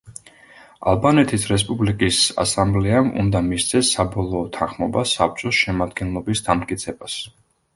[0.91, 7.21] ალბანეთის რესპუბლიკის ასამბლეამ უნდა მისცეს საბოლოო თანხმობა საბჭოს შემადგენლობის დამტკიცებას.